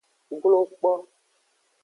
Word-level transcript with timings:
Glo 0.41 0.61
kpo. 0.71 0.91